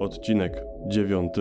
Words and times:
Odcinek 0.00 0.64
9. 0.86 1.32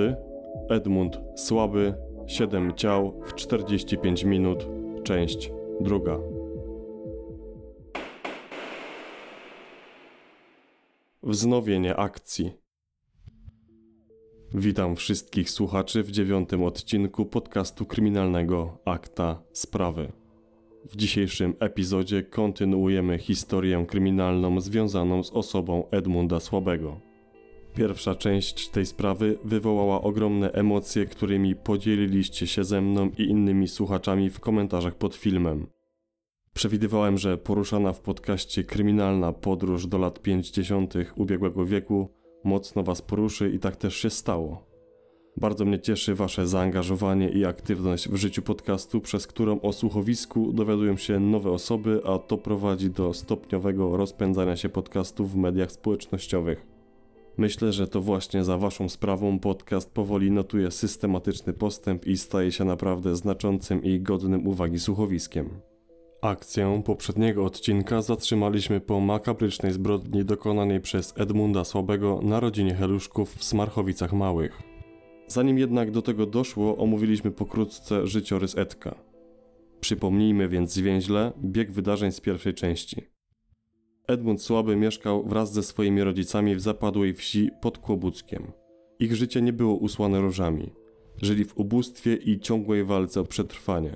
Edmund 0.69 1.21
Słaby. 1.35 1.93
7 2.27 2.73
ciał 2.75 3.21
w 3.25 3.35
45 3.35 4.23
minut. 4.23 4.67
Część 5.03 5.51
druga. 5.81 6.19
Wznowienie 11.23 11.95
akcji. 11.95 12.51
Witam 14.53 14.95
wszystkich 14.95 15.49
słuchaczy 15.49 16.03
w 16.03 16.11
dziewiątym 16.11 16.63
odcinku 16.63 17.25
podcastu 17.25 17.85
kryminalnego 17.85 18.77
Akta 18.85 19.43
Sprawy. 19.53 20.20
W 20.85 20.95
dzisiejszym 20.95 21.53
epizodzie 21.59 22.23
kontynuujemy 22.23 23.17
historię 23.17 23.85
kryminalną 23.87 24.61
związaną 24.61 25.23
z 25.23 25.31
osobą 25.31 25.83
Edmunda 25.91 26.39
Słabego. 26.39 26.99
Pierwsza 27.75 28.15
część 28.15 28.69
tej 28.69 28.85
sprawy 28.85 29.37
wywołała 29.43 30.01
ogromne 30.01 30.51
emocje, 30.51 31.05
którymi 31.05 31.55
podzieliliście 31.55 32.47
się 32.47 32.63
ze 32.63 32.81
mną 32.81 33.09
i 33.17 33.23
innymi 33.23 33.67
słuchaczami 33.67 34.29
w 34.29 34.39
komentarzach 34.39 34.95
pod 34.95 35.15
filmem. 35.15 35.67
Przewidywałem, 36.53 37.17
że 37.17 37.37
poruszana 37.37 37.93
w 37.93 37.99
podcaście 37.99 38.63
kryminalna 38.63 39.33
podróż 39.33 39.87
do 39.87 39.97
lat 39.97 40.21
50. 40.21 40.93
ubiegłego 41.15 41.65
wieku 41.65 42.09
mocno 42.43 42.83
Was 42.83 43.01
poruszy 43.01 43.49
i 43.49 43.59
tak 43.59 43.75
też 43.75 43.95
się 43.95 44.09
stało. 44.09 44.70
Bardzo 45.37 45.65
mnie 45.65 45.79
cieszy 45.79 46.15
Wasze 46.15 46.47
zaangażowanie 46.47 47.29
i 47.29 47.45
aktywność 47.45 48.09
w 48.09 48.15
życiu 48.15 48.41
podcastu, 48.41 49.01
przez 49.01 49.27
którą 49.27 49.61
o 49.61 49.73
słuchowisku 49.73 50.53
dowiadują 50.53 50.97
się 50.97 51.19
nowe 51.19 51.51
osoby, 51.51 52.01
a 52.05 52.19
to 52.19 52.37
prowadzi 52.37 52.89
do 52.89 53.13
stopniowego 53.13 53.97
rozpędzania 53.97 54.55
się 54.55 54.69
podcastu 54.69 55.25
w 55.25 55.35
mediach 55.35 55.71
społecznościowych. 55.71 56.65
Myślę, 57.37 57.73
że 57.73 57.87
to 57.87 58.01
właśnie 58.01 58.43
za 58.43 58.57
Waszą 58.57 58.89
sprawą 58.89 59.39
podcast 59.39 59.91
powoli 59.91 60.31
notuje 60.31 60.71
systematyczny 60.71 61.53
postęp 61.53 62.07
i 62.07 62.17
staje 62.17 62.51
się 62.51 62.65
naprawdę 62.65 63.15
znaczącym 63.15 63.83
i 63.83 63.99
godnym 63.99 64.47
uwagi 64.47 64.79
słuchowiskiem. 64.79 65.49
Akcję 66.21 66.81
poprzedniego 66.85 67.45
odcinka 67.45 68.01
zatrzymaliśmy 68.01 68.81
po 68.81 68.99
makabrycznej 68.99 69.71
zbrodni 69.71 70.25
dokonanej 70.25 70.81
przez 70.81 71.13
Edmunda 71.17 71.63
Słabego 71.63 72.19
na 72.23 72.39
rodzinie 72.39 72.73
Heluszków 72.73 73.35
w 73.35 73.43
Smarchowicach 73.43 74.13
Małych. 74.13 74.70
Zanim 75.31 75.57
jednak 75.57 75.91
do 75.91 76.01
tego 76.01 76.25
doszło, 76.25 76.77
omówiliśmy 76.77 77.31
pokrótce 77.31 78.07
życiorys 78.07 78.57
Edka. 78.57 78.95
Przypomnijmy 79.79 80.49
więc 80.49 80.73
zwięźle 80.73 81.31
bieg 81.43 81.71
wydarzeń 81.71 82.11
z 82.11 82.21
pierwszej 82.21 82.53
części. 82.53 83.01
Edmund 84.07 84.41
Słaby 84.41 84.75
mieszkał 84.75 85.23
wraz 85.23 85.53
ze 85.53 85.63
swoimi 85.63 86.03
rodzicami 86.03 86.55
w 86.55 86.61
zapadłej 86.61 87.13
wsi 87.13 87.49
pod 87.61 87.77
Kłobuckiem. 87.77 88.51
Ich 88.99 89.15
życie 89.15 89.41
nie 89.41 89.53
było 89.53 89.75
usłane 89.75 90.21
różami. 90.21 90.71
Żyli 91.21 91.45
w 91.45 91.57
ubóstwie 91.57 92.15
i 92.15 92.39
ciągłej 92.39 92.83
walce 92.83 93.21
o 93.21 93.23
przetrwanie. 93.23 93.95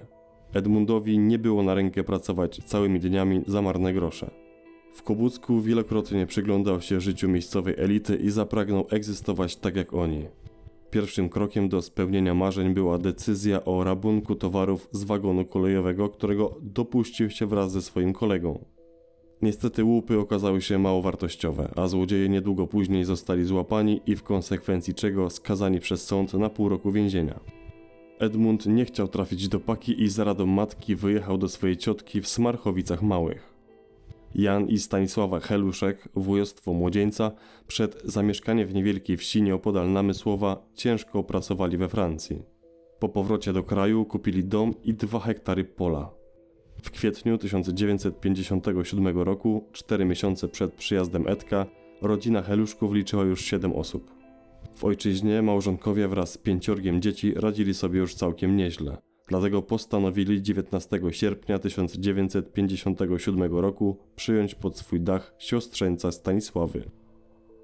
Edmundowi 0.53 1.20
nie 1.20 1.39
było 1.39 1.64
na 1.64 1.73
rękę 1.73 2.03
pracować 2.03 2.61
całymi 2.66 2.99
dniami 2.99 3.42
za 3.47 3.61
marne 3.61 3.94
grosze. 3.94 4.31
W 4.94 5.03
Kobucku 5.03 5.61
wielokrotnie 5.61 6.25
przyglądał 6.25 6.81
się 6.81 7.02
życiu 7.02 7.30
miejscowej 7.30 7.75
elity 7.77 8.16
i 8.16 8.30
zapragnął 8.30 8.88
egzystować 8.89 9.55
tak 9.55 9.75
jak 9.75 9.94
oni. 9.94 10.25
Pierwszym 10.91 11.30
krokiem 11.30 11.69
do 11.69 11.81
spełnienia 11.81 12.33
marzeń 12.33 12.73
była 12.73 12.97
decyzja 12.97 13.66
o 13.66 13.83
rabunku 13.83 14.36
towarów 14.36 14.89
z 14.92 15.03
wagonu 15.03 15.45
kolejowego, 15.45 16.09
którego 16.09 16.58
dopuścił 16.61 17.30
się 17.30 17.45
wraz 17.45 17.72
ze 17.72 17.81
swoim 17.81 18.14
kolegą. 18.14 18.66
Niestety 19.42 19.83
łupy 19.83 20.19
okazały 20.19 20.61
się 20.61 20.77
mało 20.80 21.02
wartościowe, 21.02 21.72
a 21.75 21.88
złodzieje 21.88 22.30
niedługo 22.30 22.67
później 22.67 23.05
zostali 23.05 23.45
złapani 23.45 24.02
i 24.05 24.16
w 24.16 24.23
konsekwencji 24.23 24.94
czego 24.94 25.30
skazani 25.30 25.80
przez 25.80 26.05
sąd 26.05 26.33
na 26.33 26.50
pół 26.50 26.69
roku 26.69 26.92
więzienia. 26.92 27.39
Edmund 28.20 28.66
nie 28.66 28.86
chciał 28.86 29.08
trafić 29.08 29.47
do 29.47 29.60
paki 29.60 30.04
i 30.04 30.10
za 30.10 30.23
radą 30.23 30.45
matki 30.45 30.95
wyjechał 30.95 31.37
do 31.37 31.49
swojej 31.49 31.77
ciotki 31.77 32.21
w 32.21 32.27
Smarchowicach 32.27 33.02
Małych. 33.02 33.55
Jan 34.36 34.68
i 34.68 34.80
Stanisława 34.80 35.40
Heluszek, 35.40 36.10
wujostwo 36.16 36.73
młodzieńca, 36.73 37.32
przed 37.68 38.02
zamieszkaniem 38.04 38.68
w 38.68 38.73
niewielkiej 38.73 39.18
wsi 39.18 39.42
nieopodal 39.42 39.92
Namysłowa 39.92 40.66
ciężko 40.73 41.23
pracowali 41.23 41.78
we 41.78 41.90
Francji. 41.90 42.44
Po 43.00 43.10
powrocie 43.10 43.54
do 43.54 43.64
kraju 43.64 44.06
kupili 44.06 44.44
dom 44.44 44.73
i 44.84 44.94
dwa 44.94 45.20
hektary 45.20 45.64
pola. 45.64 46.12
W 46.84 46.92
kwietniu 46.92 47.38
1957 47.38 49.20
roku, 49.20 49.70
cztery 49.72 50.06
miesiące 50.06 50.48
przed 50.48 50.73
przyjazdem 50.73 51.28
Edka, 51.28 51.66
rodzina 52.02 52.42
Heluszków 52.42 52.94
liczyła 52.94 53.23
już 53.23 53.42
siedem 53.42 53.73
osób. 53.73 54.12
W 54.76 54.86
ojczyźnie 54.86 55.42
małżonkowie 55.42 56.08
wraz 56.08 56.32
z 56.32 56.38
pięciorgiem 56.38 57.02
dzieci 57.02 57.34
radzili 57.34 57.73
sobie 57.73 58.00
już 58.00 58.16
całkiem 58.16 58.58
nieźle. 58.58 58.98
Dlatego 59.27 59.61
postanowili 59.61 60.41
19 60.41 61.02
sierpnia 61.11 61.59
1957 61.59 63.55
roku 63.55 63.97
przyjąć 64.15 64.55
pod 64.55 64.77
swój 64.77 65.02
dach 65.02 65.36
siostrzeńca 65.37 66.11
Stanisławy. 66.11 66.83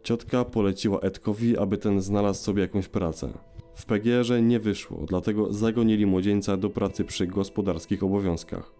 Ciotka 0.03 0.45
poleciła 0.45 0.99
Edkowi, 0.99 1.57
aby 1.57 1.77
ten 1.77 2.01
znalazł 2.01 2.43
sobie 2.43 2.61
jakąś 2.61 2.87
pracę. 2.87 3.29
W 3.75 3.85
PGR-ze 3.85 4.41
nie 4.41 4.59
wyszło, 4.59 5.05
dlatego 5.07 5.53
zagonili 5.53 6.05
młodzieńca 6.05 6.57
do 6.57 6.69
pracy 6.69 7.03
przy 7.03 7.27
gospodarskich 7.27 8.03
obowiązkach. 8.03 8.73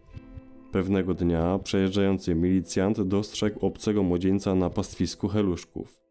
Pewnego 0.72 1.14
dnia 1.14 1.60
przejeżdżający 1.64 2.36
milicjant 2.36 3.02
dostrzegł 3.02 3.66
obcego 3.66 4.04
młodzieńca 4.04 4.56
na 4.56 4.70
pastwisku 4.70 5.28
heluszków. 5.28 6.02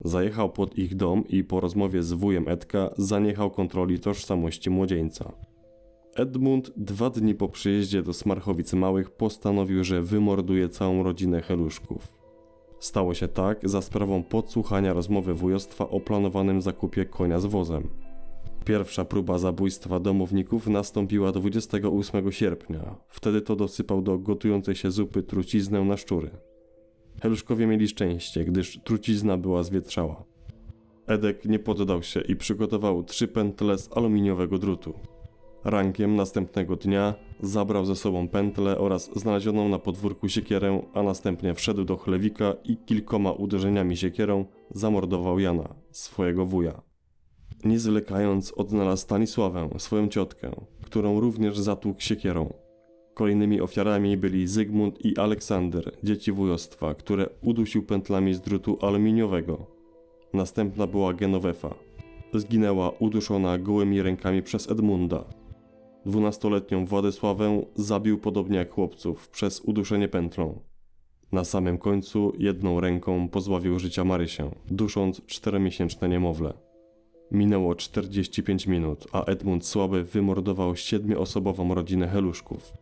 Zajechał 0.00 0.50
pod 0.50 0.78
ich 0.78 0.96
dom 0.96 1.28
i 1.28 1.44
po 1.44 1.60
rozmowie 1.60 2.02
z 2.02 2.12
wujem 2.12 2.48
Edka 2.48 2.90
zaniechał 2.98 3.50
kontroli 3.50 3.98
tożsamości 4.00 4.70
młodzieńca. 4.70 5.32
Edmund 6.14 6.72
dwa 6.76 7.10
dni 7.10 7.34
po 7.34 7.48
przyjeździe 7.48 8.02
do 8.02 8.12
Smarchowic 8.12 8.72
Małych 8.72 9.10
postanowił, 9.10 9.84
że 9.84 10.02
wymorduje 10.02 10.68
całą 10.68 11.02
rodzinę 11.02 11.42
Heluszków. 11.42 12.08
Stało 12.78 13.14
się 13.14 13.28
tak 13.28 13.68
za 13.68 13.82
sprawą 13.82 14.22
podsłuchania 14.22 14.92
rozmowy 14.92 15.34
wujostwa 15.34 15.88
o 15.88 16.00
planowanym 16.00 16.62
zakupie 16.62 17.04
konia 17.04 17.40
z 17.40 17.46
wozem. 17.46 17.88
Pierwsza 18.64 19.04
próba 19.04 19.38
zabójstwa 19.38 20.00
domowników 20.00 20.66
nastąpiła 20.66 21.32
28 21.32 22.32
sierpnia. 22.32 22.94
Wtedy 23.08 23.40
to 23.40 23.56
dosypał 23.56 24.02
do 24.02 24.18
gotującej 24.18 24.74
się 24.74 24.90
zupy 24.90 25.22
truciznę 25.22 25.84
na 25.84 25.96
szczury. 25.96 26.30
Heluszkowie 27.22 27.66
mieli 27.66 27.88
szczęście, 27.88 28.44
gdyż 28.44 28.80
trucizna 28.84 29.36
była 29.36 29.62
zwietrzała. 29.62 30.24
Edek 31.06 31.44
nie 31.44 31.58
poddał 31.58 32.02
się 32.02 32.20
i 32.20 32.36
przygotował 32.36 33.04
trzy 33.04 33.28
pętle 33.28 33.78
z 33.78 33.96
aluminiowego 33.96 34.58
drutu. 34.58 34.94
Rankiem 35.64 36.16
następnego 36.16 36.76
dnia 36.76 37.14
zabrał 37.40 37.84
ze 37.84 37.96
sobą 37.96 38.28
pętlę 38.28 38.78
oraz 38.78 39.10
znalezioną 39.16 39.68
na 39.68 39.78
podwórku 39.78 40.28
siekierę, 40.28 40.82
a 40.94 41.02
następnie 41.02 41.54
wszedł 41.54 41.84
do 41.84 41.96
chlewika 41.96 42.54
i 42.64 42.76
kilkoma 42.76 43.32
uderzeniami 43.32 43.96
siekierą 43.96 44.44
zamordował 44.70 45.38
Jana, 45.38 45.74
swojego 45.90 46.46
wuja. 46.46 46.82
Nie 47.64 47.78
zwlekając 47.78 48.52
odnalazł 48.52 49.02
Stanisławę, 49.02 49.68
swoją 49.78 50.08
ciotkę, 50.08 50.50
którą 50.84 51.20
również 51.20 51.58
zatłukł 51.58 52.00
siekierą. 52.00 52.52
Kolejnymi 53.14 53.60
ofiarami 53.60 54.16
byli 54.16 54.46
Zygmunt 54.46 55.04
i 55.04 55.16
Aleksander, 55.16 55.92
dzieci 56.02 56.32
wujostwa, 56.32 56.94
które 56.94 57.28
udusił 57.42 57.82
pętlami 57.82 58.34
z 58.34 58.40
drutu 58.40 58.78
aluminiowego. 58.80 59.66
Następna 60.32 60.86
była 60.86 61.14
Genowefa. 61.14 61.74
Zginęła 62.34 62.90
uduszona 62.90 63.58
gołymi 63.58 64.02
rękami 64.02 64.42
przez 64.42 64.70
Edmunda, 64.70 65.24
Dwunastoletnią 66.06 66.86
Władysławę 66.86 67.64
zabił 67.74 68.18
podobnie 68.18 68.58
jak 68.58 68.70
chłopców 68.70 69.28
przez 69.28 69.60
uduszenie 69.60 70.08
pętlą. 70.08 70.60
Na 71.32 71.44
samym 71.44 71.78
końcu 71.78 72.32
jedną 72.38 72.80
ręką 72.80 73.28
pozbawił 73.28 73.78
życia 73.78 74.04
Marysię, 74.04 74.50
dusząc 74.70 75.26
czteromiesięczne 75.26 76.08
niemowlę. 76.08 76.54
Minęło 77.30 77.74
45 77.74 78.66
minut, 78.66 79.06
a 79.12 79.24
Edmund 79.24 79.66
Słaby 79.66 80.04
wymordował 80.04 80.76
siedmioosobową 80.76 81.74
rodzinę 81.74 82.08
Heluszków. 82.08 82.72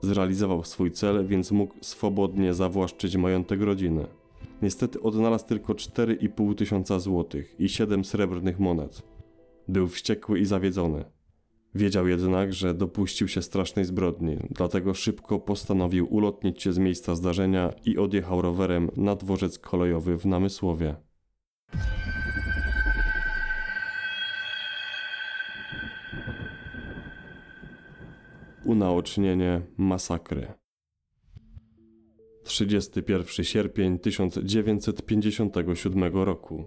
Zrealizował 0.00 0.64
swój 0.64 0.92
cel, 0.92 1.26
więc 1.26 1.52
mógł 1.52 1.74
swobodnie 1.80 2.54
zawłaszczyć 2.54 3.16
majątek 3.16 3.60
rodziny. 3.60 4.06
Niestety 4.62 5.02
odnalazł 5.02 5.46
tylko 5.46 5.72
4,5 5.72 6.54
tysiąca 6.54 6.98
złotych 6.98 7.60
i 7.60 7.68
7 7.68 8.04
srebrnych 8.04 8.60
monet. 8.60 9.02
Był 9.68 9.88
wściekły 9.88 10.38
i 10.38 10.44
zawiedzony. 10.44 11.04
Wiedział 11.74 12.08
jednak, 12.08 12.52
że 12.52 12.74
dopuścił 12.74 13.28
się 13.28 13.42
strasznej 13.42 13.84
zbrodni, 13.84 14.36
dlatego 14.50 14.94
szybko 14.94 15.38
postanowił 15.38 16.14
ulotnić 16.14 16.62
się 16.62 16.72
z 16.72 16.78
miejsca 16.78 17.14
zdarzenia 17.14 17.72
i 17.84 17.98
odjechał 17.98 18.42
rowerem 18.42 18.90
na 18.96 19.16
dworzec 19.16 19.58
kolejowy 19.58 20.18
w 20.18 20.26
Namysłowie. 20.26 20.96
Unaocznienie 28.64 29.60
masakry. 29.76 30.52
31 32.44 33.44
sierpień 33.44 33.98
1957 33.98 36.14
roku. 36.14 36.64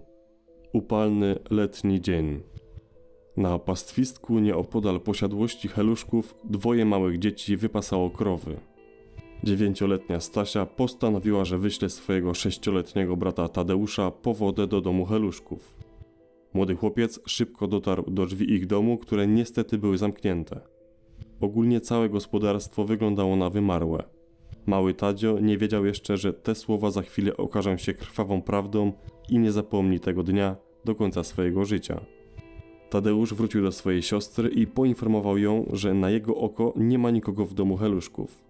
Upalny 0.72 1.38
letni 1.50 2.00
dzień. 2.00 2.40
Na 3.38 3.58
pastwisku 3.58 4.38
nieopodal 4.38 5.00
posiadłości 5.00 5.68
heluszków 5.68 6.34
dwoje 6.44 6.84
małych 6.84 7.18
dzieci 7.18 7.56
wypasało 7.56 8.10
krowy. 8.10 8.56
Dziewięcioletnia 9.44 10.20
Stasia 10.20 10.66
postanowiła, 10.66 11.44
że 11.44 11.58
wyśle 11.58 11.88
swojego 11.88 12.34
sześcioletniego 12.34 13.16
brata 13.16 13.48
Tadeusza 13.48 14.10
po 14.10 14.34
wodę 14.34 14.66
do 14.66 14.80
domu 14.80 15.04
heluszków. 15.04 15.74
Młody 16.54 16.74
chłopiec 16.76 17.20
szybko 17.26 17.66
dotarł 17.66 18.10
do 18.10 18.26
drzwi 18.26 18.52
ich 18.52 18.66
domu, 18.66 18.98
które 18.98 19.26
niestety 19.26 19.78
były 19.78 19.98
zamknięte. 19.98 20.60
Ogólnie 21.40 21.80
całe 21.80 22.08
gospodarstwo 22.08 22.84
wyglądało 22.84 23.36
na 23.36 23.50
wymarłe. 23.50 24.02
Mały 24.66 24.94
Tadzio 24.94 25.38
nie 25.40 25.58
wiedział 25.58 25.86
jeszcze, 25.86 26.16
że 26.16 26.32
te 26.32 26.54
słowa 26.54 26.90
za 26.90 27.02
chwilę 27.02 27.36
okażą 27.36 27.76
się 27.76 27.94
krwawą 27.94 28.42
prawdą 28.42 28.92
i 29.28 29.38
nie 29.38 29.52
zapomni 29.52 30.00
tego 30.00 30.22
dnia 30.22 30.56
do 30.84 30.94
końca 30.94 31.24
swojego 31.24 31.64
życia. 31.64 32.17
Tadeusz 32.90 33.34
wrócił 33.34 33.62
do 33.62 33.72
swojej 33.72 34.02
siostry 34.02 34.48
i 34.48 34.66
poinformował 34.66 35.38
ją, 35.38 35.66
że 35.72 35.94
na 35.94 36.10
jego 36.10 36.36
oko 36.36 36.72
nie 36.76 36.98
ma 36.98 37.10
nikogo 37.10 37.46
w 37.46 37.54
domu 37.54 37.76
heluszków. 37.76 38.44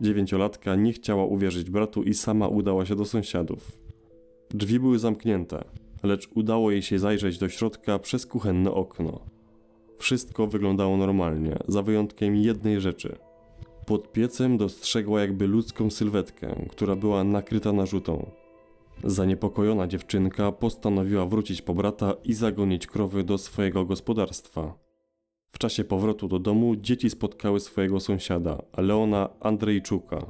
Dziewięciolatka 0.00 0.76
nie 0.76 0.92
chciała 0.92 1.24
uwierzyć 1.24 1.70
bratu 1.70 2.02
i 2.02 2.14
sama 2.14 2.48
udała 2.48 2.86
się 2.86 2.96
do 2.96 3.04
sąsiadów. 3.04 3.72
Drzwi 4.50 4.80
były 4.80 4.98
zamknięte, 4.98 5.64
lecz 6.02 6.28
udało 6.34 6.70
jej 6.70 6.82
się 6.82 6.98
zajrzeć 6.98 7.38
do 7.38 7.48
środka 7.48 7.98
przez 7.98 8.26
kuchenne 8.26 8.70
okno. 8.70 9.20
Wszystko 9.98 10.46
wyglądało 10.46 10.96
normalnie, 10.96 11.56
za 11.68 11.82
wyjątkiem 11.82 12.36
jednej 12.36 12.80
rzeczy. 12.80 13.16
Pod 13.86 14.12
piecem 14.12 14.56
dostrzegła 14.56 15.20
jakby 15.20 15.46
ludzką 15.46 15.90
sylwetkę, 15.90 16.66
która 16.70 16.96
była 16.96 17.24
nakryta 17.24 17.72
narzutą. 17.72 18.30
Zaniepokojona 19.04 19.86
dziewczynka 19.86 20.52
postanowiła 20.52 21.26
wrócić 21.26 21.62
po 21.62 21.74
brata 21.74 22.14
i 22.24 22.34
zagonić 22.34 22.86
krowy 22.86 23.24
do 23.24 23.38
swojego 23.38 23.84
gospodarstwa. 23.84 24.74
W 25.52 25.58
czasie 25.58 25.84
powrotu 25.84 26.28
do 26.28 26.38
domu 26.38 26.76
dzieci 26.76 27.10
spotkały 27.10 27.60
swojego 27.60 28.00
sąsiada, 28.00 28.62
Leona 28.76 29.28
Andrzejczuka. 29.40 30.26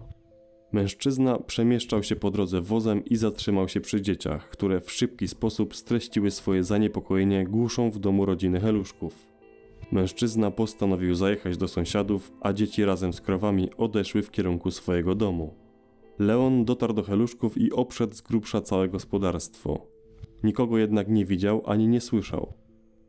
Mężczyzna 0.73 1.39
przemieszczał 1.39 2.03
się 2.03 2.17
po 2.17 2.31
drodze 2.31 2.61
wozem 2.61 3.05
i 3.05 3.17
zatrzymał 3.17 3.69
się 3.69 3.81
przy 3.81 4.03
dzieciach, 4.03 4.51
które 4.51 4.81
w 4.81 4.93
szybki 4.93 5.29
sposób 5.29 5.77
streściły 5.77 6.31
swoje 6.31 6.65
zaniepokojenie 6.65 7.45
głuszą 7.45 7.91
w 7.91 7.99
domu 7.99 8.27
rodziny 8.27 8.61
Heluszków. 8.61 9.27
Mężczyzna 9.93 10.51
postanowił 10.51 11.15
zajechać 11.15 11.57
do 11.57 11.69
sąsiadów, 11.69 12.33
a 12.41 12.53
dzieci 12.53 12.85
razem 12.85 13.13
z 13.13 13.21
krowami 13.21 13.69
odeszły 13.77 14.23
w 14.23 14.31
kierunku 14.31 14.71
swojego 14.71 15.15
domu. 15.15 15.68
Leon 16.19 16.65
dotarł 16.65 16.93
do 16.93 17.03
Heluszków 17.03 17.59
i 17.59 17.73
obszedł 17.73 18.15
z 18.15 18.21
grubsza 18.21 18.61
całe 18.61 18.89
gospodarstwo. 18.89 19.87
Nikogo 20.45 20.79
jednak 20.79 21.09
nie 21.09 21.25
widział 21.25 21.63
ani 21.67 21.89
nie 21.89 22.01
słyszał. 22.01 22.53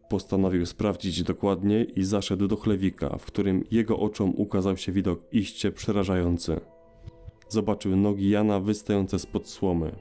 Postanowił 0.09 0.65
sprawdzić 0.65 1.23
dokładnie 1.23 1.83
i 1.83 2.03
zaszedł 2.03 2.47
do 2.47 2.56
chlewika, 2.56 3.17
w 3.17 3.25
którym 3.25 3.63
jego 3.71 4.00
oczom 4.00 4.33
ukazał 4.35 4.77
się 4.77 4.91
widok 4.91 5.21
iście 5.31 5.71
przerażający. 5.71 6.59
Zobaczył 7.50 7.95
nogi 7.95 8.29
Jana 8.29 8.59
wystające 8.59 9.19
spod 9.19 9.47
słomy. 9.47 9.95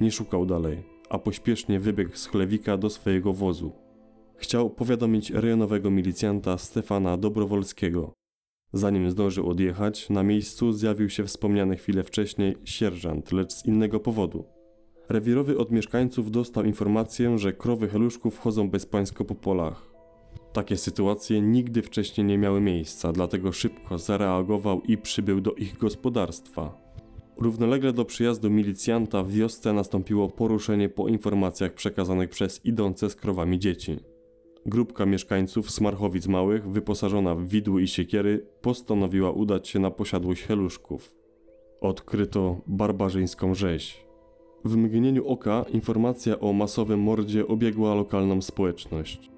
Nie 0.00 0.10
szukał 0.10 0.46
dalej, 0.46 0.82
a 1.08 1.18
pośpiesznie 1.18 1.80
wybiegł 1.80 2.16
z 2.16 2.26
chlewika 2.26 2.76
do 2.76 2.90
swojego 2.90 3.32
wozu. 3.32 3.72
Chciał 4.36 4.70
powiadomić 4.70 5.30
rejonowego 5.30 5.90
milicjanta 5.90 6.58
Stefana 6.58 7.16
Dobrowolskiego. 7.16 8.12
Zanim 8.72 9.10
zdążył 9.10 9.48
odjechać, 9.50 10.10
na 10.10 10.22
miejscu 10.22 10.72
zjawił 10.72 11.08
się 11.10 11.24
wspomniany 11.24 11.76
chwilę 11.76 12.02
wcześniej 12.02 12.56
sierżant, 12.64 13.32
lecz 13.32 13.52
z 13.52 13.66
innego 13.66 14.00
powodu. 14.00 14.44
Rewirowy 15.08 15.58
od 15.58 15.70
mieszkańców 15.70 16.30
dostał 16.30 16.64
informację, 16.64 17.38
że 17.38 17.52
krowy 17.52 17.88
heluszków 17.88 18.38
chodzą 18.38 18.70
bezpańsko 18.70 19.24
po 19.24 19.34
polach. 19.34 19.92
Takie 20.52 20.76
sytuacje 20.76 21.40
nigdy 21.40 21.82
wcześniej 21.82 22.26
nie 22.26 22.38
miały 22.38 22.60
miejsca, 22.60 23.12
dlatego 23.12 23.52
szybko 23.52 23.98
zareagował 23.98 24.82
i 24.82 24.98
przybył 24.98 25.40
do 25.40 25.52
ich 25.52 25.78
gospodarstwa. 25.78 26.82
Równolegle 27.36 27.92
do 27.92 28.04
przyjazdu 28.04 28.50
milicjanta 28.50 29.22
w 29.22 29.30
wiosce 29.30 29.72
nastąpiło 29.72 30.28
poruszenie 30.28 30.88
po 30.88 31.08
informacjach 31.08 31.74
przekazanych 31.74 32.30
przez 32.30 32.66
idące 32.66 33.10
z 33.10 33.16
krowami 33.16 33.58
dzieci. 33.58 34.11
Grupka 34.66 35.06
mieszkańców 35.06 35.70
z 35.70 35.80
Marchowic 35.80 36.26
Małych, 36.26 36.68
wyposażona 36.68 37.34
w 37.34 37.46
widły 37.46 37.82
i 37.82 37.88
siekiery, 37.88 38.46
postanowiła 38.60 39.30
udać 39.30 39.68
się 39.68 39.78
na 39.78 39.90
posiadłość 39.90 40.42
heluszków. 40.42 41.14
Odkryto 41.80 42.60
barbarzyńską 42.66 43.54
rzeź. 43.54 44.04
W 44.64 44.76
mgnieniu 44.76 45.26
oka 45.26 45.64
informacja 45.72 46.40
o 46.40 46.52
masowym 46.52 47.00
mordzie 47.00 47.46
obiegła 47.46 47.94
lokalną 47.94 48.42
społeczność. 48.42 49.30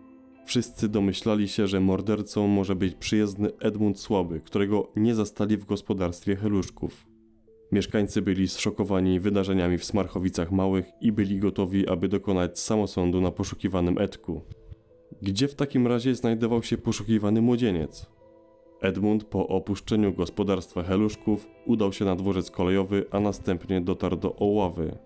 Wszyscy 0.47 0.89
domyślali 0.89 1.49
się, 1.49 1.67
że 1.67 1.81
mordercą 1.81 2.47
może 2.47 2.75
być 2.75 2.95
przyjezdny 2.95 3.51
Edmund 3.61 4.01
Słaby, 4.01 4.41
którego 4.41 4.93
nie 4.97 5.15
zastali 5.15 5.57
w 5.57 5.65
gospodarstwie 5.65 6.37
heluszków. 6.37 7.07
Mieszkańcy 7.73 8.23
byli 8.23 8.49
zszokowani 8.49 9.21
wydarzeniami 9.21 9.79
w 9.79 9.85
Smarchowicach 9.85 10.53
Małych 10.53 10.87
i 11.01 11.13
byli 11.13 11.39
gotowi, 11.39 11.89
aby 11.89 12.09
dokonać 12.09 12.59
samosądu 12.59 13.21
na 13.21 13.31
poszukiwanym 13.31 13.99
Edku. 13.99 14.41
Gdzie 15.23 15.49
w 15.49 15.55
takim 15.55 15.87
razie 15.87 16.15
znajdował 16.15 16.63
się 16.63 16.79
poszukiwany 16.79 17.43
młodzieniec? 17.43 18.07
Edmund 18.81 19.25
po 19.25 19.49
opuszczeniu 19.49 20.13
gospodarstwa 20.13 20.83
Heluszków 20.83 21.47
udał 21.67 21.93
się 21.93 22.05
na 22.05 22.17
dworzec 22.17 22.51
kolejowy, 22.51 23.07
a 23.11 23.21
następnie 23.21 23.81
dotarł 23.81 24.17
do 24.17 24.37
Oławy. 24.37 24.99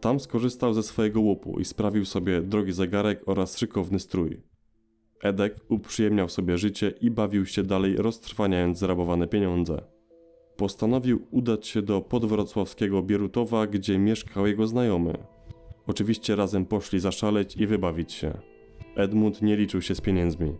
Tam 0.00 0.20
skorzystał 0.20 0.74
ze 0.74 0.82
swojego 0.82 1.20
łupu 1.20 1.60
i 1.60 1.64
sprawił 1.64 2.04
sobie 2.04 2.42
drogi 2.42 2.72
zegarek 2.72 3.22
oraz 3.26 3.58
szykowny 3.58 3.98
strój. 3.98 4.42
Edek 5.22 5.56
uprzyjemniał 5.68 6.28
sobie 6.28 6.58
życie 6.58 6.94
i 7.00 7.10
bawił 7.10 7.46
się 7.46 7.62
dalej 7.62 7.96
roztrwaniając 7.96 8.78
zrabowane 8.78 9.28
pieniądze. 9.28 9.82
Postanowił 10.56 11.26
udać 11.30 11.66
się 11.66 11.82
do 11.82 12.00
podwrocławskiego 12.00 13.02
Bierutowa, 13.02 13.66
gdzie 13.66 13.98
mieszkał 13.98 14.46
jego 14.46 14.66
znajomy. 14.66 15.12
Oczywiście 15.86 16.36
razem 16.36 16.66
poszli 16.66 17.00
zaszaleć 17.00 17.56
i 17.56 17.66
wybawić 17.66 18.12
się. 18.12 18.51
Edmund 18.96 19.42
nie 19.42 19.56
liczył 19.56 19.82
się 19.82 19.94
z 19.94 20.00
pieniędzmi. 20.00 20.52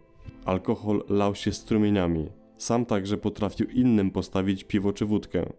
Alkohol 0.45 1.05
lał 1.09 1.35
się 1.35 1.53
strumieniami. 1.53 2.29
Sam 2.57 2.87
także 2.87 3.17
potrafił 3.17 3.67
innym 3.67 4.11
postawić 4.11 4.65
piwo 4.65 4.93
czy 4.93 5.07
wódkę. 5.07 5.53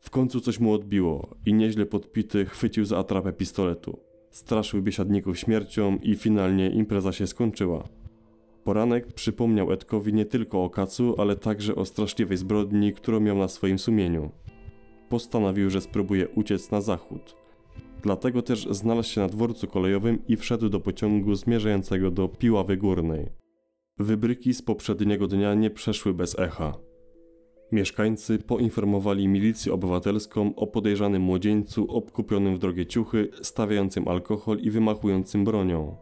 W 0.00 0.10
końcu 0.10 0.40
coś 0.40 0.60
mu 0.60 0.72
odbiło 0.72 1.36
i 1.46 1.54
nieźle 1.54 1.86
podpity 1.86 2.44
chwycił 2.44 2.84
za 2.84 2.98
atrapę 2.98 3.32
pistoletu. 3.32 3.98
Straszył 4.30 4.82
biesiadników 4.82 5.38
śmiercią 5.38 5.98
i 6.02 6.14
finalnie 6.14 6.70
impreza 6.70 7.12
się 7.12 7.26
skończyła. 7.26 7.88
Poranek 8.64 9.12
przypomniał 9.12 9.72
Edkowi 9.72 10.14
nie 10.14 10.24
tylko 10.24 10.64
o 10.64 10.70
kacu, 10.70 11.14
ale 11.18 11.36
także 11.36 11.74
o 11.74 11.84
straszliwej 11.84 12.36
zbrodni, 12.36 12.92
którą 12.92 13.20
miał 13.20 13.36
na 13.36 13.48
swoim 13.48 13.78
sumieniu. 13.78 14.30
Postanowił, 15.08 15.70
że 15.70 15.80
spróbuje 15.80 16.28
uciec 16.28 16.70
na 16.70 16.80
zachód. 16.80 17.37
Dlatego 18.02 18.42
też 18.42 18.68
znalazł 18.70 19.08
się 19.08 19.20
na 19.20 19.28
dworcu 19.28 19.66
kolejowym 19.66 20.18
i 20.28 20.36
wszedł 20.36 20.68
do 20.68 20.80
pociągu 20.80 21.34
zmierzającego 21.34 22.10
do 22.10 22.28
Piławy 22.28 22.76
Górnej. 22.76 23.28
Wybryki 23.98 24.54
z 24.54 24.62
poprzedniego 24.62 25.26
dnia 25.26 25.54
nie 25.54 25.70
przeszły 25.70 26.14
bez 26.14 26.38
echa. 26.38 26.78
Mieszkańcy 27.72 28.38
poinformowali 28.38 29.28
milicję 29.28 29.72
obywatelską 29.72 30.54
o 30.54 30.66
podejrzanym 30.66 31.22
młodzieńcu 31.22 31.90
obkupionym 31.90 32.56
w 32.56 32.58
drogie 32.58 32.86
ciuchy, 32.86 33.28
stawiającym 33.42 34.08
alkohol 34.08 34.58
i 34.58 34.70
wymachującym 34.70 35.44
bronią. 35.44 35.96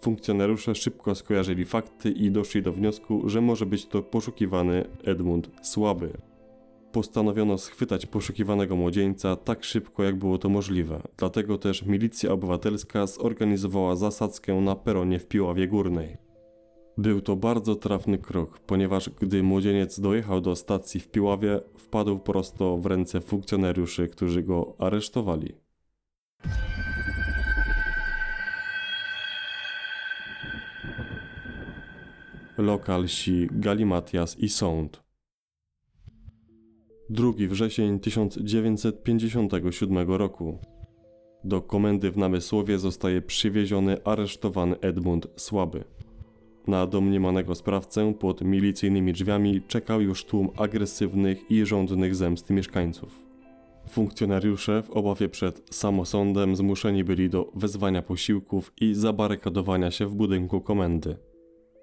Funkcjonariusze 0.00 0.74
szybko 0.74 1.14
skojarzyli 1.14 1.64
fakty 1.64 2.10
i 2.10 2.30
doszli 2.30 2.62
do 2.62 2.72
wniosku, 2.72 3.28
że 3.28 3.40
może 3.40 3.66
być 3.66 3.86
to 3.86 4.02
poszukiwany 4.02 4.84
Edmund 5.04 5.50
Słaby. 5.62 6.27
Postanowiono 6.92 7.58
schwytać 7.58 8.06
poszukiwanego 8.06 8.76
młodzieńca 8.76 9.36
tak 9.36 9.64
szybko, 9.64 10.04
jak 10.04 10.16
było 10.16 10.38
to 10.38 10.48
możliwe. 10.48 11.02
Dlatego 11.16 11.58
też 11.58 11.82
milicja 11.82 12.32
obywatelska 12.32 13.06
zorganizowała 13.06 13.96
zasadzkę 13.96 14.54
na 14.54 14.76
peronie 14.76 15.18
w 15.18 15.26
Piławie 15.26 15.68
Górnej. 15.68 16.16
Był 16.98 17.20
to 17.20 17.36
bardzo 17.36 17.74
trafny 17.74 18.18
krok, 18.18 18.58
ponieważ 18.58 19.10
gdy 19.10 19.42
młodzieniec 19.42 20.00
dojechał 20.00 20.40
do 20.40 20.56
stacji 20.56 21.00
w 21.00 21.08
Piławie, 21.08 21.60
wpadł 21.76 22.18
prosto 22.18 22.76
w 22.76 22.86
ręce 22.86 23.20
funkcjonariuszy, 23.20 24.08
którzy 24.08 24.42
go 24.42 24.74
aresztowali. 24.78 25.54
Lokalsi 32.58 33.48
Galimatias 33.52 34.38
i 34.38 34.48
Sąd 34.48 35.07
2 37.10 37.32
wrzesień 37.48 38.00
1957 38.00 40.10
roku. 40.10 40.58
Do 41.44 41.62
komendy 41.62 42.10
w 42.10 42.16
Namysłowie 42.16 42.78
zostaje 42.78 43.22
przywieziony 43.22 44.04
aresztowany 44.04 44.76
Edmund 44.80 45.26
Słaby. 45.36 45.84
Na 46.66 46.86
domniemanego 46.86 47.54
sprawcę 47.54 48.14
pod 48.14 48.40
milicyjnymi 48.40 49.12
drzwiami 49.12 49.62
czekał 49.68 50.00
już 50.00 50.24
tłum 50.24 50.48
agresywnych 50.56 51.50
i 51.50 51.66
żądnych 51.66 52.14
zemsty 52.14 52.54
mieszkańców. 52.54 53.22
Funkcjonariusze 53.88 54.82
w 54.82 54.90
obawie 54.90 55.28
przed 55.28 55.62
samosądem 55.70 56.56
zmuszeni 56.56 57.04
byli 57.04 57.30
do 57.30 57.50
wezwania 57.54 58.02
posiłków 58.02 58.72
i 58.80 58.94
zabarykadowania 58.94 59.90
się 59.90 60.06
w 60.06 60.14
budynku 60.14 60.60
komendy. 60.60 61.16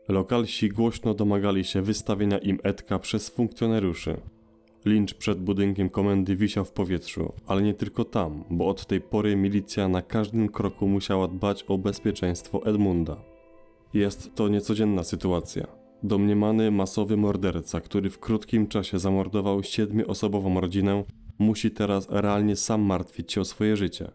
Lokalsi 0.10 0.70
głośno 0.70 1.13
domagali 1.13 1.63
się 1.63 1.82
wystawienia 1.82 2.38
im 2.38 2.60
Edka 2.63 3.00
przez 3.00 3.29
funkcjonariuszy. 3.29 4.17
Lincz 4.86 5.13
przed 5.13 5.39
budynkiem 5.39 5.89
komendy 5.89 6.36
wisiał 6.36 6.65
w 6.65 6.72
powietrzu, 6.72 7.34
ale 7.48 7.62
nie 7.62 7.74
tylko 7.74 8.04
tam, 8.04 8.44
bo 8.50 8.68
od 8.68 8.86
tej 8.86 9.01
pory 9.01 9.36
milicja 9.36 9.88
na 9.88 10.01
każdym 10.01 10.50
kroku 10.50 10.88
musiała 10.88 11.27
dbać 11.27 11.65
o 11.68 11.77
bezpieczeństwo 11.77 12.65
Edmunda. 12.65 13.18
Jest 13.94 14.36
to 14.36 14.48
niecodzienna 14.48 15.04
sytuacja. 15.04 15.68
Domniemany 16.04 16.72
masowy 16.72 17.18
morderca, 17.18 17.82
który 17.82 18.10
w 18.10 18.20
krótkim 18.20 18.68
czasie 18.68 19.00
zamordował 19.00 19.63
siedmioosobową 19.63 20.60
rodzinę, 20.60 21.04
musi 21.39 21.72
teraz 21.72 22.08
realnie 22.10 22.56
sam 22.56 22.82
martwić 22.82 23.34
się 23.34 23.42
o 23.42 23.46
swoje 23.46 23.77
życie. 23.77 24.12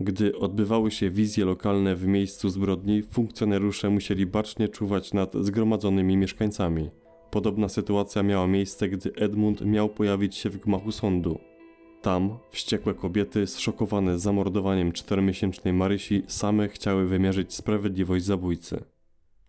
Gdy 0.00 0.38
odbywały 0.38 0.90
się 0.90 1.10
wizje 1.10 1.44
lokalne 1.44 1.96
w 1.96 2.06
miejscu 2.06 2.48
zbrodni, 2.48 3.02
funkcjonariusze 3.02 3.90
musieli 3.90 4.26
bacznie 4.26 4.68
czuwać 4.68 5.12
nad 5.12 5.34
zgromadzonymi 5.34 6.16
mieszkańcami. 6.16 6.90
Podobna 7.36 7.68
sytuacja 7.68 8.22
miała 8.22 8.46
miejsce, 8.46 8.88
gdy 8.88 9.12
Edmund 9.14 9.60
miał 9.60 9.88
pojawić 9.88 10.36
się 10.36 10.50
w 10.50 10.58
gmachu 10.58 10.92
sądu. 10.92 11.38
Tam 12.02 12.38
wściekłe 12.50 12.94
kobiety, 12.94 13.46
zszokowane 13.46 14.18
zamordowaniem 14.18 14.92
czteromiesięcznej 14.92 15.74
Marysi, 15.74 16.22
same 16.26 16.68
chciały 16.68 17.06
wymierzyć 17.06 17.54
sprawiedliwość 17.54 18.24
zabójcy. 18.24 18.84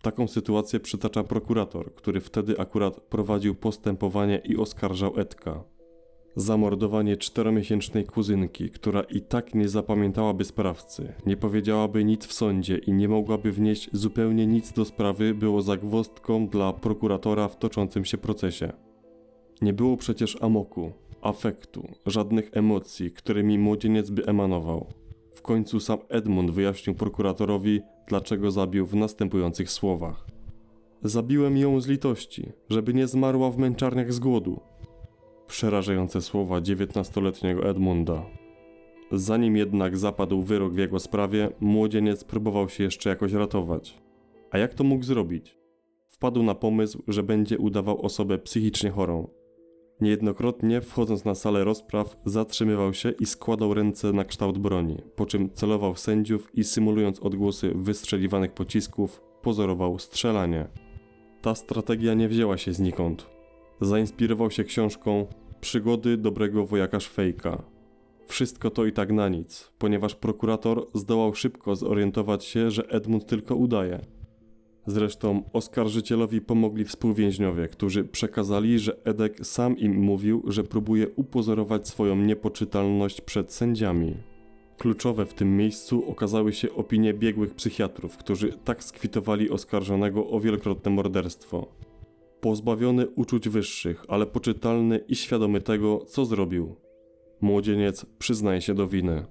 Taką 0.02 0.28
sytuację 0.28 0.80
przytacza 0.80 1.24
prokurator, 1.24 1.94
który 1.94 2.20
wtedy 2.20 2.60
akurat 2.60 3.00
prowadził 3.00 3.54
postępowanie 3.54 4.42
i 4.44 4.56
oskarżał 4.56 5.20
Edka. 5.20 5.64
Zamordowanie 6.36 7.16
czteromiesięcznej 7.16 8.04
kuzynki, 8.04 8.70
która 8.70 9.00
i 9.00 9.20
tak 9.20 9.54
nie 9.54 9.68
zapamiętałaby 9.68 10.44
sprawcy, 10.44 11.12
nie 11.26 11.36
powiedziałaby 11.36 12.04
nic 12.04 12.26
w 12.26 12.32
sądzie 12.32 12.78
i 12.78 12.92
nie 12.92 13.08
mogłaby 13.08 13.52
wnieść 13.52 13.90
zupełnie 13.92 14.46
nic 14.46 14.72
do 14.72 14.84
sprawy, 14.84 15.34
było 15.34 15.62
zagwozdką 15.62 16.48
dla 16.48 16.72
prokuratora 16.72 17.48
w 17.48 17.58
toczącym 17.58 18.04
się 18.04 18.18
procesie. 18.18 18.72
Nie 19.62 19.72
było 19.72 19.96
przecież 19.96 20.42
amoku, 20.42 20.92
afektu, 21.22 21.88
żadnych 22.06 22.50
emocji, 22.52 23.10
którymi 23.10 23.58
młodzieniec 23.58 24.10
by 24.10 24.26
emanował. 24.26 24.86
W 25.32 25.42
końcu 25.42 25.80
sam 25.80 25.98
Edmund 26.08 26.50
wyjaśnił 26.50 26.96
prokuratorowi, 26.96 27.80
dlaczego 28.08 28.50
zabił 28.50 28.86
w 28.86 28.94
następujących 28.94 29.70
słowach. 29.70 30.26
Zabiłem 31.02 31.56
ją 31.56 31.80
z 31.80 31.86
litości, 31.86 32.52
żeby 32.70 32.94
nie 32.94 33.06
zmarła 33.06 33.50
w 33.50 33.58
męczarniach 33.58 34.12
z 34.12 34.18
głodu. 34.18 34.60
Przerażające 35.48 36.22
słowa 36.22 36.60
dziewiętnastoletniego 36.60 37.70
Edmunda. 37.70 38.26
Zanim 39.12 39.56
jednak 39.56 39.98
zapadł 39.98 40.42
wyrok 40.42 40.72
w 40.74 40.78
jego 40.78 40.98
sprawie, 40.98 41.50
młodzieniec 41.60 42.24
próbował 42.24 42.68
się 42.68 42.84
jeszcze 42.84 43.10
jakoś 43.10 43.32
ratować. 43.32 43.98
A 44.50 44.58
jak 44.58 44.74
to 44.74 44.84
mógł 44.84 45.04
zrobić? 45.04 45.58
Wpadł 46.08 46.42
na 46.42 46.54
pomysł, 46.54 47.02
że 47.08 47.22
będzie 47.22 47.58
udawał 47.58 48.02
osobę 48.02 48.38
psychicznie 48.38 48.90
chorą. 48.90 49.28
Niejednokrotnie, 50.00 50.80
wchodząc 50.80 51.24
na 51.24 51.34
salę 51.34 51.64
rozpraw, 51.64 52.16
zatrzymywał 52.24 52.94
się 52.94 53.10
i 53.10 53.26
składał 53.26 53.74
ręce 53.74 54.12
na 54.12 54.24
kształt 54.24 54.58
broni, 54.58 54.96
po 55.16 55.26
czym 55.26 55.50
celował 55.52 55.96
sędziów 55.96 56.50
i 56.54 56.64
symulując 56.64 57.20
odgłosy 57.20 57.72
wystrzeliwanych 57.74 58.52
pocisków, 58.52 59.22
pozorował 59.42 59.98
strzelanie. 59.98 60.68
Ta 61.42 61.54
strategia 61.54 62.14
nie 62.14 62.28
wzięła 62.28 62.56
się 62.56 62.72
znikąd. 62.72 63.37
Zainspirował 63.80 64.50
się 64.50 64.64
książką 64.64 65.26
Przygody 65.60 66.16
dobrego 66.16 66.66
wojaka 66.66 67.00
Szwejka. 67.00 67.62
Wszystko 68.26 68.70
to 68.70 68.86
i 68.86 68.92
tak 68.92 69.12
na 69.12 69.28
nic, 69.28 69.72
ponieważ 69.78 70.14
prokurator 70.14 70.86
zdołał 70.94 71.34
szybko 71.34 71.76
zorientować 71.76 72.44
się, 72.44 72.70
że 72.70 72.88
Edmund 72.88 73.26
tylko 73.26 73.56
udaje. 73.56 74.00
Zresztą 74.86 75.42
oskarżycielowi 75.52 76.40
pomogli 76.40 76.84
współwięźniowie, 76.84 77.68
którzy 77.68 78.04
przekazali, 78.04 78.78
że 78.78 79.04
Edek 79.04 79.46
sam 79.46 79.78
im 79.78 79.96
mówił, 79.96 80.42
że 80.46 80.64
próbuje 80.64 81.08
upozorować 81.08 81.88
swoją 81.88 82.16
niepoczytalność 82.16 83.20
przed 83.20 83.52
sędziami. 83.52 84.14
Kluczowe 84.78 85.26
w 85.26 85.34
tym 85.34 85.56
miejscu 85.56 86.10
okazały 86.10 86.52
się 86.52 86.72
opinie 86.72 87.14
biegłych 87.14 87.54
psychiatrów, 87.54 88.16
którzy 88.16 88.52
tak 88.52 88.84
skwitowali 88.84 89.50
oskarżonego 89.50 90.30
o 90.30 90.40
wielokrotne 90.40 90.90
morderstwo. 90.90 91.87
Pozbawiony 92.40 93.08
uczuć 93.08 93.48
wyższych, 93.48 94.04
ale 94.08 94.26
poczytalny 94.26 94.98
i 95.08 95.16
świadomy 95.16 95.60
tego, 95.60 96.04
co 96.06 96.24
zrobił. 96.24 96.76
Młodzieniec 97.40 98.06
przyznaje 98.18 98.60
się 98.60 98.74
do 98.74 98.86
winy. 98.86 99.26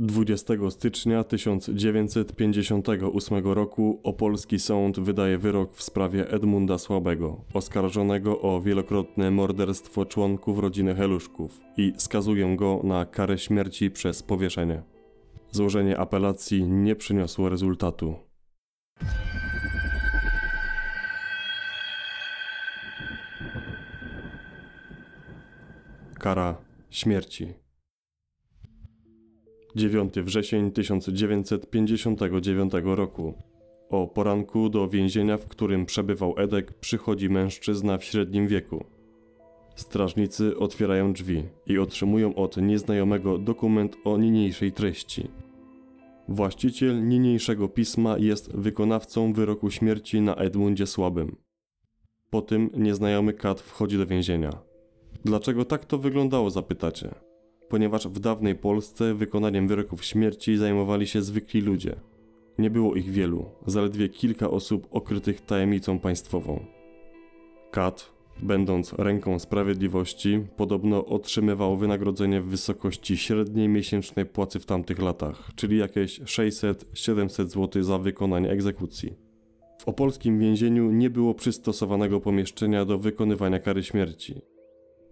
20 0.00 0.54
stycznia 0.70 1.24
1958 1.24 3.44
roku 3.44 4.00
opolski 4.02 4.58
sąd 4.58 5.00
wydaje 5.00 5.38
wyrok 5.38 5.76
w 5.76 5.82
sprawie 5.82 6.30
Edmunda 6.30 6.78
Słabego, 6.78 7.44
oskarżonego 7.54 8.40
o 8.40 8.60
wielokrotne 8.60 9.30
morderstwo 9.30 10.06
członków 10.06 10.58
rodziny 10.58 10.94
Heluszków 10.94 11.60
i 11.76 11.92
skazuje 11.96 12.56
go 12.56 12.80
na 12.84 13.06
karę 13.06 13.38
śmierci 13.38 13.90
przez 13.90 14.22
powieszenie. 14.22 14.82
Złożenie 15.50 15.98
apelacji 15.98 16.68
nie 16.68 16.96
przyniosło 16.96 17.48
rezultatu. 17.48 18.14
Kara 26.18 26.56
śmierci. 26.90 27.46
9 29.76 30.14
wrzesień 30.14 30.72
1959 30.72 32.72
roku. 32.84 33.34
O 33.90 34.06
poranku 34.06 34.68
do 34.68 34.88
więzienia, 34.88 35.36
w 35.36 35.46
którym 35.46 35.86
przebywał 35.86 36.34
Edek, 36.38 36.72
przychodzi 36.72 37.30
mężczyzna 37.30 37.98
w 37.98 38.04
średnim 38.04 38.48
wieku. 38.48 38.84
Strażnicy 39.76 40.58
otwierają 40.58 41.12
drzwi 41.12 41.42
i 41.66 41.78
otrzymują 41.78 42.34
od 42.34 42.56
nieznajomego 42.56 43.38
dokument 43.38 43.96
o 44.04 44.18
niniejszej 44.18 44.72
treści. 44.72 45.28
Właściciel 46.28 47.08
niniejszego 47.08 47.68
pisma 47.68 48.18
jest 48.18 48.56
wykonawcą 48.56 49.32
wyroku 49.32 49.70
śmierci 49.70 50.20
na 50.20 50.34
Edmundzie 50.34 50.86
Słabym. 50.86 51.36
Po 52.30 52.42
tym 52.42 52.70
nieznajomy 52.74 53.32
kat 53.32 53.60
wchodzi 53.60 53.98
do 53.98 54.06
więzienia. 54.06 54.67
Dlaczego 55.24 55.64
tak 55.64 55.84
to 55.84 55.98
wyglądało, 55.98 56.50
zapytacie? 56.50 57.14
Ponieważ 57.68 58.08
w 58.08 58.18
dawnej 58.18 58.54
Polsce 58.54 59.14
wykonaniem 59.14 59.68
wyroków 59.68 60.04
śmierci 60.04 60.56
zajmowali 60.56 61.06
się 61.06 61.22
zwykli 61.22 61.60
ludzie. 61.60 61.96
Nie 62.58 62.70
było 62.70 62.94
ich 62.94 63.10
wielu, 63.10 63.50
zaledwie 63.66 64.08
kilka 64.08 64.50
osób 64.50 64.86
okrytych 64.90 65.40
tajemnicą 65.40 65.98
państwową. 65.98 66.64
Kat, 67.70 68.12
będąc 68.42 68.92
ręką 68.92 69.38
sprawiedliwości, 69.38 70.40
podobno 70.56 71.06
otrzymywał 71.06 71.76
wynagrodzenie 71.76 72.40
w 72.40 72.46
wysokości 72.46 73.16
średniej 73.16 73.68
miesięcznej 73.68 74.26
płacy 74.26 74.58
w 74.60 74.66
tamtych 74.66 74.98
latach, 74.98 75.50
czyli 75.56 75.78
jakieś 75.78 76.20
600-700 76.20 77.46
zł 77.48 77.82
za 77.82 77.98
wykonanie 77.98 78.50
egzekucji. 78.50 79.14
W 79.80 79.88
opolskim 79.88 80.38
więzieniu 80.38 80.90
nie 80.90 81.10
było 81.10 81.34
przystosowanego 81.34 82.20
pomieszczenia 82.20 82.84
do 82.84 82.98
wykonywania 82.98 83.58
kary 83.58 83.82
śmierci. 83.82 84.40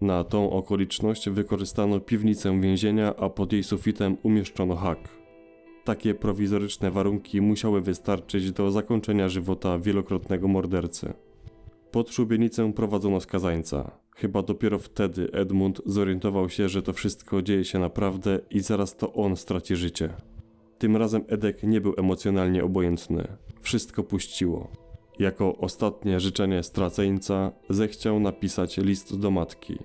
Na 0.00 0.24
tą 0.24 0.50
okoliczność 0.50 1.28
wykorzystano 1.30 2.00
piwnicę 2.00 2.60
więzienia, 2.60 3.16
a 3.16 3.30
pod 3.30 3.52
jej 3.52 3.62
sufitem 3.62 4.16
umieszczono 4.22 4.76
hak. 4.76 5.08
Takie 5.84 6.14
prowizoryczne 6.14 6.90
warunki 6.90 7.40
musiały 7.40 7.80
wystarczyć 7.80 8.52
do 8.52 8.70
zakończenia 8.70 9.28
żywota 9.28 9.78
wielokrotnego 9.78 10.48
mordercy. 10.48 11.12
Pod 11.90 12.10
szubienicę 12.10 12.72
prowadzono 12.72 13.20
skazańca. 13.20 13.90
Chyba 14.16 14.42
dopiero 14.42 14.78
wtedy 14.78 15.32
Edmund 15.32 15.82
zorientował 15.86 16.48
się, 16.48 16.68
że 16.68 16.82
to 16.82 16.92
wszystko 16.92 17.42
dzieje 17.42 17.64
się 17.64 17.78
naprawdę 17.78 18.40
i 18.50 18.60
zaraz 18.60 18.96
to 18.96 19.12
on 19.12 19.36
straci 19.36 19.76
życie. 19.76 20.14
Tym 20.78 20.96
razem 20.96 21.24
Edek 21.28 21.62
nie 21.62 21.80
był 21.80 21.94
emocjonalnie 21.96 22.64
obojętny. 22.64 23.28
Wszystko 23.60 24.02
puściło. 24.02 24.85
Jako 25.18 25.56
ostatnie 25.56 26.20
życzenie 26.20 26.62
straceńca 26.62 27.52
zechciał 27.70 28.20
napisać 28.20 28.76
list 28.76 29.18
do 29.18 29.30
matki. 29.30 29.78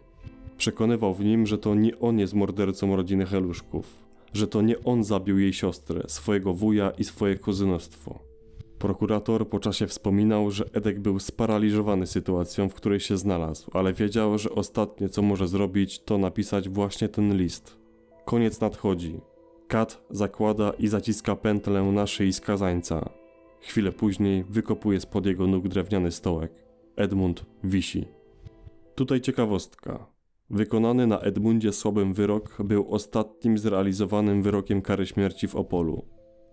Przekonywał 0.58 1.14
w 1.14 1.26
nim, 1.26 1.48
że 1.48 1.58
to 1.58 1.76
nie 1.76 2.00
on 2.00 2.20
jest 2.20 2.34
mordercą 2.34 2.96
rodziny 2.96 3.26
Heluszków, 3.26 3.86
że 4.34 4.48
to 4.48 4.62
nie 4.62 4.84
on 4.84 5.04
zabił 5.04 5.40
jej 5.40 5.54
siostrę, 5.54 6.04
swojego 6.08 6.54
wuja 6.54 6.92
i 6.92 7.04
swoje 7.04 7.36
kuzynostwo. 7.36 8.20
Prokurator 8.80 9.50
po 9.50 9.60
czasie 9.60 9.88
wspominał, 9.88 10.52
że 10.52 10.66
Edek 10.74 11.00
był 11.00 11.20
sparaliżowany 11.20 12.08
sytuacją, 12.08 12.70
w 12.70 12.74
której 12.74 13.00
się 13.00 13.18
znalazł, 13.18 13.72
ale 13.74 13.94
wiedział, 13.94 14.38
że 14.38 14.50
ostatnie 14.50 15.10
co 15.10 15.22
może 15.22 15.48
zrobić, 15.48 16.00
to 16.00 16.18
napisać 16.18 16.70
właśnie 16.70 17.10
ten 17.10 17.38
list. 17.38 17.78
Koniec 18.26 18.62
nadchodzi. 18.62 19.22
Kat 19.68 20.02
zakłada 20.10 20.72
i 20.80 20.88
zaciska 20.88 21.36
pętlę 21.36 21.84
na 21.84 22.08
szyi 22.08 22.34
skazańca. 22.34 23.21
Chwilę 23.62 23.92
później 23.92 24.44
wykopuje 24.50 25.00
spod 25.00 25.26
jego 25.26 25.48
nóg 25.48 25.68
drewniany 25.68 26.12
stołek. 26.12 26.52
Edmund 26.96 27.46
wisi. 27.64 28.06
Tutaj 28.96 29.22
ciekawostka. 29.22 30.08
Wykonany 30.50 31.08
na 31.08 31.20
Edmundzie 31.20 31.74
Słabym 31.74 32.14
wyrok 32.14 32.58
był 32.64 32.94
ostatnim 32.94 33.58
zrealizowanym 33.58 34.44
wyrokiem 34.44 34.82
kary 34.82 35.06
śmierci 35.06 35.48
w 35.48 35.56
Opolu. 35.56 36.06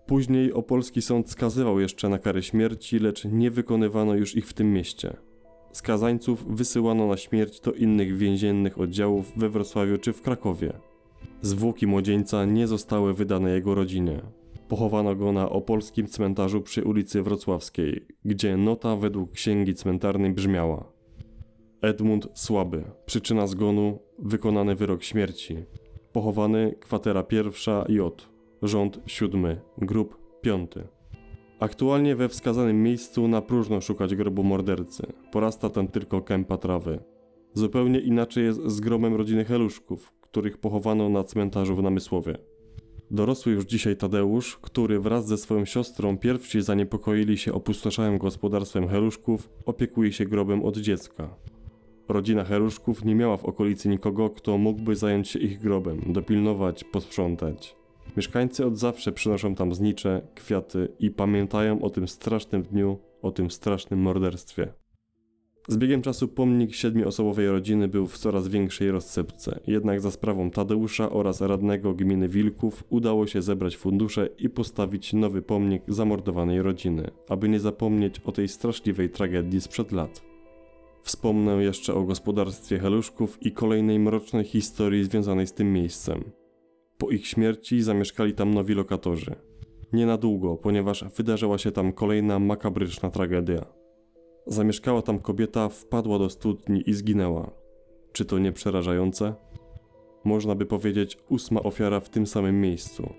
Później 0.05 0.53
opolski 0.53 1.01
sąd 1.01 1.31
skazywał 1.31 1.79
jeszcze 1.79 2.09
na 2.09 2.19
karę 2.19 2.43
śmierci, 2.43 2.99
lecz 2.99 3.25
nie 3.25 3.51
wykonywano 3.51 4.15
już 4.15 4.35
ich 4.35 4.47
w 4.47 4.53
tym 4.53 4.73
mieście. 4.73 5.17
Skazańców 5.71 6.55
wysyłano 6.55 7.07
na 7.07 7.17
śmierć 7.17 7.59
do 7.61 7.71
innych 7.71 8.17
więziennych 8.17 8.79
oddziałów 8.79 9.31
we 9.37 9.49
Wrocławiu 9.49 9.97
czy 9.97 10.13
w 10.13 10.21
Krakowie. 10.21 10.73
Zwłoki 11.41 11.87
młodzieńca 11.87 12.45
nie 12.45 12.67
zostały 12.67 13.13
wydane 13.13 13.51
jego 13.51 13.75
rodzinie. 13.75 14.21
Pochowano 14.69 15.15
go 15.15 15.31
na 15.31 15.49
opolskim 15.49 16.07
cmentarzu 16.07 16.61
przy 16.61 16.83
ulicy 16.83 17.23
Wrocławskiej, 17.23 18.05
gdzie 18.25 18.57
nota 18.57 18.95
według 18.95 19.31
księgi 19.31 19.73
cmentarnej 19.73 20.31
brzmiała: 20.31 20.91
Edmund 21.81 22.27
Słaby, 22.33 22.83
przyczyna 23.05 23.47
zgonu, 23.47 23.99
wykonany 24.19 24.75
wyrok 24.75 25.03
śmierci. 25.03 25.57
Pochowany 26.11 26.75
kwatera 26.79 27.23
pierwsza 27.23 27.85
J, 27.89 28.29
rząd 28.61 28.99
siódmy, 29.05 29.61
grób 29.77 30.19
piąty. 30.41 30.87
Aktualnie 31.59 32.15
we 32.15 32.29
wskazanym 32.29 32.83
miejscu 32.83 33.27
na 33.27 33.41
próżno 33.41 33.81
szukać 33.81 34.15
grobu 34.15 34.43
mordercy. 34.43 35.03
Porasta 35.31 35.69
tam 35.69 35.87
tylko 35.87 36.21
kępa 36.21 36.57
trawy. 36.57 36.99
Zupełnie 37.53 37.99
inaczej 37.99 38.43
jest 38.43 38.61
z 38.65 38.79
grobem 38.79 39.15
rodziny 39.15 39.45
Heluszków, 39.45 40.13
których 40.21 40.57
pochowano 40.57 41.09
na 41.09 41.23
cmentarzu 41.23 41.75
w 41.75 41.83
Namysłowie. 41.83 42.48
Dorosły 43.11 43.51
już 43.51 43.65
dzisiaj 43.65 43.95
Tadeusz, 43.95 44.57
który 44.57 44.99
wraz 44.99 45.27
ze 45.27 45.37
swoją 45.37 45.65
siostrą 45.65 46.17
pierwsi 46.17 46.61
zaniepokoili 46.61 47.37
się 47.37 47.53
opustoszałym 47.53 48.17
gospodarstwem 48.17 48.87
Heluszków, 48.87 49.49
opiekuje 49.65 50.13
się 50.13 50.25
grobem 50.25 50.63
od 50.63 50.77
dziecka. 50.77 51.35
Rodzina 52.07 52.43
Heruszków 52.43 53.05
nie 53.05 53.15
miała 53.15 53.37
w 53.37 53.45
okolicy 53.45 53.89
nikogo, 53.89 54.29
kto 54.29 54.57
mógłby 54.57 54.95
zająć 54.95 55.29
się 55.29 55.39
ich 55.39 55.59
grobem, 55.59 56.01
dopilnować, 56.13 56.83
posprzątać. 56.83 57.75
Mieszkańcy 58.17 58.65
od 58.65 58.77
zawsze 58.77 59.11
przynoszą 59.11 59.55
tam 59.55 59.73
znicze, 59.73 60.27
kwiaty 60.35 60.93
i 60.99 61.11
pamiętają 61.11 61.81
o 61.81 61.89
tym 61.89 62.07
strasznym 62.07 62.63
dniu, 62.63 62.99
o 63.21 63.31
tym 63.31 63.51
strasznym 63.51 63.99
morderstwie. 63.99 64.73
Z 65.69 65.77
biegiem 65.77 66.01
czasu 66.01 66.27
pomnik 66.27 66.75
siedmioosobowej 66.75 67.47
rodziny 67.47 67.87
był 67.87 68.07
w 68.07 68.17
coraz 68.17 68.47
większej 68.47 68.91
rozsypce, 68.91 69.59
jednak 69.67 70.01
za 70.01 70.11
sprawą 70.11 70.51
Tadeusza 70.51 71.09
oraz 71.09 71.41
radnego 71.41 71.93
gminy 71.93 72.27
Wilków 72.27 72.83
udało 72.89 73.27
się 73.27 73.41
zebrać 73.41 73.77
fundusze 73.77 74.29
i 74.37 74.49
postawić 74.49 75.13
nowy 75.13 75.41
pomnik 75.41 75.83
zamordowanej 75.87 76.61
rodziny, 76.61 77.11
aby 77.27 77.49
nie 77.49 77.59
zapomnieć 77.59 78.19
o 78.19 78.31
tej 78.31 78.47
straszliwej 78.47 79.09
tragedii 79.09 79.61
sprzed 79.61 79.91
lat. 79.91 80.21
Wspomnę 81.01 81.63
jeszcze 81.63 81.93
o 81.93 82.03
gospodarstwie 82.03 82.79
Heluszków 82.79 83.37
i 83.41 83.51
kolejnej 83.51 83.99
mrocznej 83.99 84.43
historii 84.43 85.03
związanej 85.03 85.47
z 85.47 85.53
tym 85.53 85.73
miejscem. 85.73 86.23
Po 86.97 87.09
ich 87.09 87.27
śmierci 87.27 87.81
zamieszkali 87.81 88.33
tam 88.33 88.53
nowi 88.53 88.73
lokatorzy. 88.73 89.35
Nie 89.93 90.05
na 90.05 90.17
długo, 90.17 90.57
ponieważ 90.57 91.05
wydarzyła 91.17 91.57
się 91.57 91.71
tam 91.71 91.93
kolejna 91.93 92.39
makabryczna 92.39 93.09
tragedia. 93.09 93.78
Zamieszkała 94.51 95.01
tam 95.01 95.19
kobieta, 95.19 95.69
wpadła 95.69 96.19
do 96.19 96.29
studni 96.29 96.89
i 96.89 96.93
zginęła. 96.93 97.51
Czy 98.11 98.25
to 98.25 98.39
nie 98.39 98.51
przerażające? 98.51 99.35
Można 100.23 100.55
by 100.55 100.65
powiedzieć 100.65 101.17
ósma 101.29 101.63
ofiara 101.63 101.99
w 101.99 102.09
tym 102.09 102.27
samym 102.27 102.61
miejscu. 102.61 103.13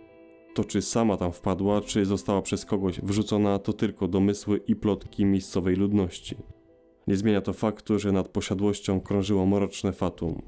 To 0.54 0.64
czy 0.64 0.82
sama 0.82 1.16
tam 1.16 1.32
wpadła, 1.32 1.80
czy 1.80 2.04
została 2.04 2.42
przez 2.42 2.64
kogoś 2.64 3.00
wrzucona, 3.00 3.58
to 3.58 3.72
tylko 3.72 4.08
domysły 4.08 4.60
i 4.66 4.76
plotki 4.76 5.24
miejscowej 5.24 5.76
ludności. 5.76 6.36
Nie 7.06 7.16
zmienia 7.16 7.40
to 7.40 7.52
faktu, 7.52 7.98
że 7.98 8.12
nad 8.12 8.28
posiadłością 8.28 9.00
krążyło 9.00 9.46
mroczne 9.46 9.92
fatum. 9.92 10.42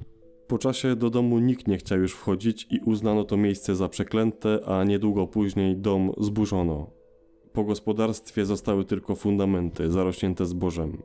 Po 0.46 0.58
czasie 0.58 0.96
do 0.96 1.10
domu 1.10 1.38
nikt 1.38 1.68
nie 1.68 1.78
chciał 1.78 1.98
już 1.98 2.12
wchodzić 2.12 2.66
i 2.70 2.80
uznano 2.80 3.24
to 3.24 3.36
miejsce 3.36 3.76
za 3.76 3.88
przeklęte, 3.88 4.58
a 4.66 4.84
niedługo 4.84 5.26
później 5.26 5.76
dom 5.76 6.12
zburzono. 6.18 7.01
Po 7.52 7.64
gospodarstwie 7.64 8.44
zostały 8.44 8.84
tylko 8.84 9.14
fundamenty 9.14 9.90
zarośnięte 9.90 10.46
zbożem. 10.46 11.02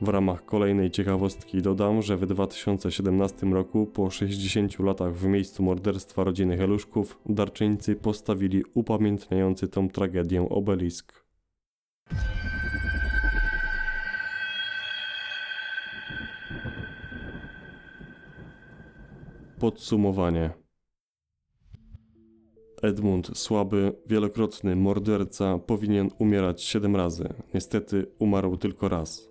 W 0.00 0.08
ramach 0.08 0.44
kolejnej 0.44 0.90
ciekawostki 0.90 1.62
dodam, 1.62 2.02
że 2.02 2.16
w 2.16 2.26
2017 2.26 3.46
roku, 3.46 3.86
po 3.86 4.10
60 4.10 4.78
latach 4.78 5.14
w 5.14 5.26
miejscu 5.26 5.62
morderstwa 5.62 6.24
rodziny 6.24 6.56
Heluszków, 6.56 7.18
darczyńcy 7.26 7.96
postawili 7.96 8.64
upamiętniający 8.74 9.68
tą 9.68 9.88
tragedię 9.88 10.48
obelisk. 10.48 11.24
Podsumowanie. 19.58 20.65
Edmund 22.82 23.38
Słaby, 23.38 23.92
wielokrotny 24.06 24.76
morderca, 24.76 25.58
powinien 25.58 26.10
umierać 26.18 26.62
siedem 26.62 26.96
razy. 26.96 27.28
Niestety 27.54 28.06
umarł 28.18 28.56
tylko 28.56 28.88
raz. 28.88 29.28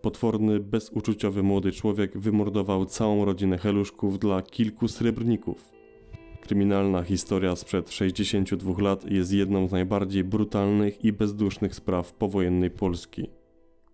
Potworny, 0.00 0.60
bezuczuciowy 0.60 1.42
młody 1.42 1.72
człowiek 1.72 2.18
wymordował 2.18 2.86
całą 2.86 3.24
rodzinę 3.24 3.58
Heluszków 3.58 4.18
dla 4.18 4.42
kilku 4.42 4.88
srebrników. 4.88 5.72
Kryminalna 6.40 7.02
historia 7.02 7.56
sprzed 7.56 7.90
62 7.90 8.82
lat 8.82 9.10
jest 9.10 9.32
jedną 9.32 9.68
z 9.68 9.72
najbardziej 9.72 10.24
brutalnych 10.24 11.04
i 11.04 11.12
bezdusznych 11.12 11.74
spraw 11.74 12.12
powojennej 12.12 12.70
Polski. 12.70 13.30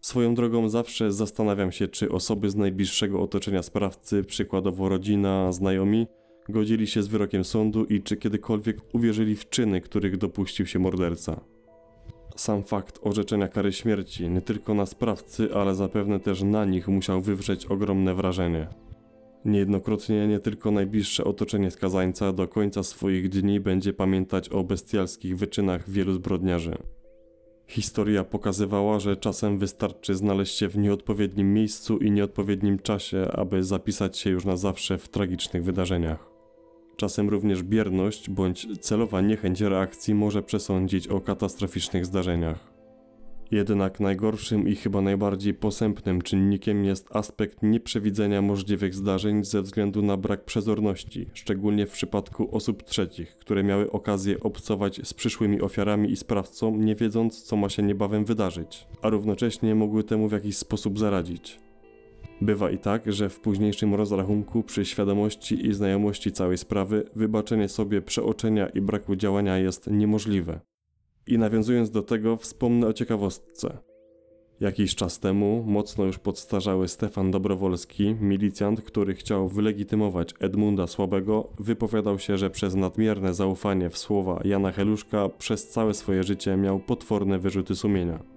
Swoją 0.01 0.35
drogą 0.35 0.69
zawsze 0.69 1.13
zastanawiam 1.13 1.73
się, 1.73 1.89
czy 1.89 2.11
osoby 2.11 2.51
z 2.51 2.57
najbliższego 2.57 3.21
otoczenia 3.23 3.63
sprawcy, 3.63 4.25
przykładowo 4.25 4.89
rodzina, 4.89 5.53
znajomi, 5.53 6.07
godzili 6.49 6.87
się 6.87 7.03
z 7.03 7.09
wyrokiem 7.09 7.45
sądu 7.45 7.85
i 7.85 8.03
czy 8.03 8.17
kiedykolwiek 8.17 8.77
uwierzyli 8.93 9.37
w 9.37 9.49
czyny, 9.49 9.81
których 9.81 10.17
dopuścił 10.17 10.67
się 10.67 10.79
morderca. 10.79 11.41
Sam 12.37 12.63
fakt 12.63 12.99
orzeczenia 13.03 13.49
kary 13.49 13.73
śmierci 13.73 14.31
nie 14.31 14.41
tylko 14.41 14.75
na 14.75 14.87
sprawcy, 14.87 15.55
ale 15.55 15.75
zapewne 15.75 16.21
też 16.21 16.43
na 16.43 16.65
nich 16.65 16.89
musiał 16.89 17.23
wywrzeć 17.23 17.67
ogromne 17.67 18.15
wrażenie. 18.15 18.69
Niejednokrotnie 19.45 20.27
nie 20.27 20.41
tylko 20.41 20.71
najbliższe 20.71 21.25
otoczenie 21.25 21.71
skazańca 21.71 22.33
do 22.33 22.49
końca 22.49 22.83
swoich 22.83 23.29
dni 23.29 23.61
będzie 23.61 23.93
pamiętać 23.93 24.49
o 24.49 24.65
bestialskich 24.65 25.39
wyczynach 25.39 25.91
wielu 25.91 26.13
zbrodniarzy. 26.13 26.75
Historia 27.67 28.25
pokazywała, 28.25 29.01
że 29.01 29.17
czasem 29.17 29.59
wystarczy 29.59 30.15
znaleźć 30.15 30.57
się 30.57 30.69
w 30.69 30.79
nieodpowiednim 30.79 31.55
miejscu 31.55 31.99
i 31.99 32.11
nieodpowiednim 32.11 32.79
czasie, 32.79 33.29
aby 33.33 33.65
zapisać 33.65 34.19
się 34.19 34.31
już 34.31 34.45
na 34.45 34.57
zawsze 34.57 34.99
w 34.99 35.09
tragicznych 35.09 35.65
wydarzeniach. 35.65 36.34
Czasem 36.97 37.29
również 37.29 37.63
bierność 37.63 38.31
bądź 38.31 38.79
celowa 38.81 39.21
niechęć 39.21 39.61
reakcji 39.61 40.15
może 40.15 40.43
przesądzić 40.43 41.09
o 41.09 41.21
katastroficznych 41.21 42.07
zdarzeniach. 42.07 42.75
Jednak 43.51 44.01
najgorszym 44.01 44.69
i 44.69 44.77
chyba 44.77 45.01
najbardziej 45.01 45.55
posępnym 45.55 46.23
czynnikiem 46.23 46.85
jest 46.85 47.17
aspekt 47.17 47.63
nieprzewidzenia 47.63 48.43
możliwych 48.43 48.95
zdarzeń 48.95 49.45
ze 49.45 49.63
względu 49.63 50.03
na 50.03 50.17
brak 50.17 50.45
przezorności, 50.45 51.27
szczególnie 51.35 51.87
w 51.87 51.93
przypadku 51.93 52.57
osób 52.57 52.83
trzecich, 52.83 53.37
które 53.37 53.65
miały 53.65 53.91
okazję 53.91 54.41
obcować 54.41 55.01
z 55.05 55.15
przyszłymi 55.15 55.61
ofiarami 55.61 56.11
i 56.11 56.17
sprawcą, 56.17 56.77
nie 56.77 56.95
wiedząc, 56.95 57.43
co 57.43 57.57
ma 57.57 57.69
się 57.69 57.83
niebawem 57.83 58.25
wydarzyć, 58.25 58.87
a 59.03 59.09
równocześnie 59.09 59.75
mogły 59.75 60.05
temu 60.05 60.29
w 60.29 60.33
jakiś 60.33 60.57
sposób 60.57 60.99
zaradzić. 60.99 61.59
Bywa 62.41 62.71
i 62.71 62.79
tak, 62.79 63.13
że 63.13 63.29
w 63.29 63.41
późniejszym 63.41 63.95
rozrachunku, 63.95 64.63
przy 64.63 64.85
świadomości 64.85 65.67
i 65.67 65.75
znajomości 65.75 66.33
całej 66.33 66.59
sprawy, 66.59 67.11
wybaczenie 67.17 67.69
sobie 67.69 68.03
przeoczenia 68.03 68.67
i 68.69 68.81
braku 68.81 69.17
działania 69.17 69.59
jest 69.59 69.91
niemożliwe. 69.91 70.61
I 71.27 71.39
nawiązując 71.39 71.91
do 71.91 72.03
tego, 72.03 72.37
wspomnę 72.37 72.87
o 72.87 72.93
ciekawostce. 72.93 73.79
Jakiś 74.61 74.95
czas 74.95 75.19
temu 75.19 75.65
mocno 75.67 76.05
już 76.05 76.19
podstarzały 76.19 76.89
Stefan 76.89 77.31
Dobrowolski, 77.31 78.15
milicjant, 78.21 78.83
który 78.83 79.15
chciał 79.15 79.49
wylegitymować 79.49 80.35
Edmunda 80.41 80.87
Słabego, 80.87 81.49
wypowiadał 81.59 82.19
się, 82.19 82.39
że 82.39 82.51
przez 82.51 82.75
nadmierne 82.75 83.35
zaufanie 83.35 83.91
w 83.91 83.99
słowa 83.99 84.41
Jana 84.45 84.73
Heluszka 84.73 85.29
przez 85.29 85.69
całe 85.69 85.95
swoje 85.95 86.23
życie 86.23 86.57
miał 86.57 86.81
potworne 86.81 87.39
wyrzuty 87.39 87.75
sumienia. 87.75 88.34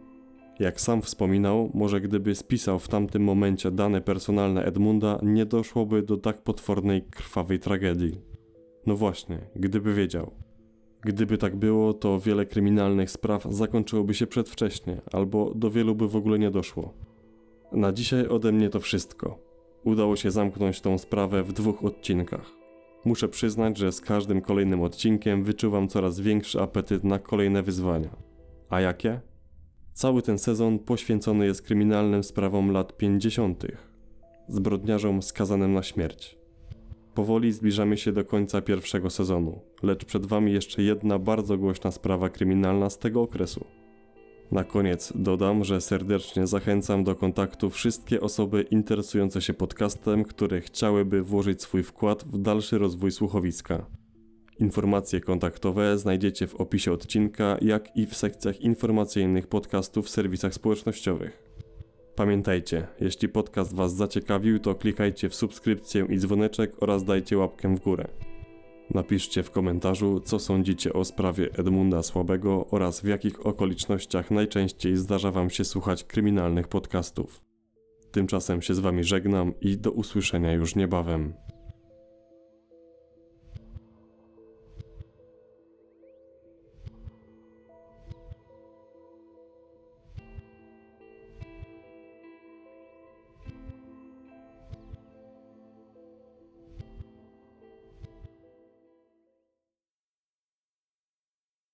Jak 0.60 0.82
sam 0.82 1.02
wspominał, 1.02 1.72
może 1.74 2.02
gdyby 2.02 2.36
spisał 2.36 2.80
w 2.80 2.88
tamtym 2.88 3.24
momencie 3.24 3.72
dane 3.72 4.02
personalne 4.02 4.66
Edmunda, 4.66 5.20
nie 5.24 5.46
doszłoby 5.46 6.04
do 6.04 6.18
tak 6.18 6.44
potwornej, 6.44 7.02
krwawej 7.02 7.60
tragedii. 7.60 8.22
No 8.86 8.96
właśnie, 8.96 9.40
gdyby 9.56 9.94
wiedział. 9.94 10.32
Gdyby 11.02 11.38
tak 11.38 11.56
było, 11.56 11.94
to 11.94 12.20
wiele 12.20 12.46
kryminalnych 12.46 13.12
spraw 13.12 13.48
zakończyłoby 13.50 14.14
się 14.14 14.28
przedwcześnie, 14.28 15.02
albo 15.12 15.54
do 15.56 15.72
wielu 15.72 15.96
by 15.96 16.08
w 16.08 16.16
ogóle 16.16 16.40
nie 16.40 16.52
doszło. 16.52 16.94
Na 17.72 17.92
dzisiaj 17.92 18.28
ode 18.28 18.52
mnie 18.52 18.70
to 18.70 18.80
wszystko. 18.80 19.40
Udało 19.84 20.16
się 20.16 20.32
zamknąć 20.32 20.82
tą 20.82 20.98
sprawę 20.98 21.44
w 21.44 21.54
dwóch 21.54 21.86
odcinkach. 21.86 22.52
Muszę 23.06 23.28
przyznać, 23.28 23.78
że 23.78 23.92
z 23.92 24.02
każdym 24.02 24.42
kolejnym 24.42 24.82
odcinkiem 24.82 25.44
wyczuwam 25.44 25.88
coraz 25.88 26.20
większy 26.20 26.62
apetyt 26.62 27.04
na 27.04 27.20
kolejne 27.20 27.64
wyzwania. 27.64 28.10
A 28.70 28.82
jakie? 28.82 29.20
Cały 29.98 30.22
ten 30.22 30.38
sezon 30.38 30.80
poświęcony 30.80 31.46
jest 31.46 31.62
kryminalnym 31.62 32.24
sprawom 32.24 32.72
lat 32.72 32.98
50. 32.98 33.64
zbrodniarzom 34.48 35.22
skazanym 35.22 35.74
na 35.74 35.84
śmierć. 35.84 36.38
Powoli 37.14 37.52
zbliżamy 37.52 37.98
się 37.98 38.12
do 38.12 38.26
końca 38.26 38.62
pierwszego 38.62 39.10
sezonu, 39.10 39.62
lecz 39.84 40.06
przed 40.06 40.26
Wami 40.26 40.54
jeszcze 40.54 40.84
jedna 40.84 41.20
bardzo 41.20 41.58
głośna 41.58 41.92
sprawa 41.92 42.30
kryminalna 42.30 42.90
z 42.90 42.98
tego 42.98 43.22
okresu. 43.22 43.66
Na 44.52 44.64
koniec 44.64 45.14
dodam, 45.16 45.64
że 45.64 45.82
serdecznie 45.82 46.48
zachęcam 46.48 47.04
do 47.04 47.16
kontaktu 47.16 47.70
wszystkie 47.70 48.22
osoby 48.22 48.66
interesujące 48.72 49.42
się 49.42 49.54
podcastem, 49.54 50.24
które 50.24 50.62
chciałyby 50.62 51.24
włożyć 51.24 51.62
swój 51.62 51.84
wkład 51.84 52.24
w 52.24 52.38
dalszy 52.38 52.78
rozwój 52.78 53.12
słuchowiska. 53.12 53.86
Informacje 54.60 55.22
kontaktowe 55.22 55.98
znajdziecie 55.98 56.48
w 56.48 56.56
opisie 56.56 56.92
odcinka, 56.92 57.58
jak 57.62 57.98
i 57.98 58.06
w 58.06 58.16
sekcjach 58.16 58.62
informacyjnych 58.62 59.48
podcastów 59.48 60.06
w 60.06 60.10
serwisach 60.10 60.54
społecznościowych. 60.54 61.44
Pamiętajcie, 62.16 62.88
jeśli 63.00 63.30
podcast 63.30 63.76
Was 63.76 63.96
zaciekawił, 63.96 64.60
to 64.60 64.76
klikajcie 64.76 65.30
w 65.30 65.36
subskrypcję 65.36 66.08
i 66.10 66.18
dzwoneczek 66.18 66.72
oraz 66.80 67.04
dajcie 67.04 67.38
łapkę 67.38 67.76
w 67.76 67.80
górę. 67.80 68.08
Napiszcie 68.94 69.44
w 69.44 69.52
komentarzu, 69.52 70.20
co 70.20 70.40
sądzicie 70.40 70.94
o 70.94 71.06
sprawie 71.06 71.50
Edmunda 71.54 72.04
Słabego 72.04 72.68
oraz 72.72 73.02
w 73.02 73.06
jakich 73.06 73.46
okolicznościach 73.46 74.32
najczęściej 74.32 74.98
zdarza 74.98 75.32
Wam 75.32 75.50
się 75.50 75.66
słuchać 75.66 76.04
kryminalnych 76.04 76.68
podcastów. 76.68 77.42
Tymczasem 78.12 78.62
się 78.62 78.74
z 78.76 78.80
Wami 78.80 79.04
żegnam 79.04 79.54
i 79.62 79.78
do 79.78 79.92
usłyszenia 79.92 80.54
już 80.54 80.76
niebawem. 80.76 81.34